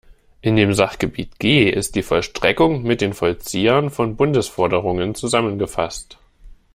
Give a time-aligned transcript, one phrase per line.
[0.41, 6.17] In dem Sachgebiet G ist die Vollstreckung mit den Vollziehern von Bundesforderungen zusammengefasst.